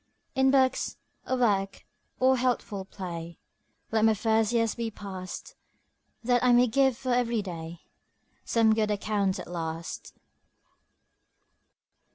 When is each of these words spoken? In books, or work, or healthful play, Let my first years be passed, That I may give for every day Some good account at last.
In 0.33 0.49
books, 0.49 0.97
or 1.27 1.37
work, 1.37 1.85
or 2.19 2.35
healthful 2.37 2.85
play, 2.85 3.37
Let 3.91 4.03
my 4.03 4.15
first 4.15 4.51
years 4.51 4.73
be 4.73 4.89
passed, 4.89 5.53
That 6.23 6.43
I 6.43 6.53
may 6.53 6.65
give 6.65 6.97
for 6.97 7.13
every 7.13 7.43
day 7.43 7.81
Some 8.43 8.73
good 8.73 8.89
account 8.89 9.37
at 9.37 9.45
last. 9.45 10.15